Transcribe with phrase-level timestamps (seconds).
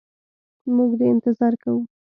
[0.75, 1.81] موږ دي انتظار کوو.